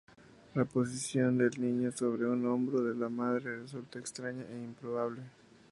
[0.55, 5.21] La posición del niño sobre un hombro de la madre resulta extraña e improbable.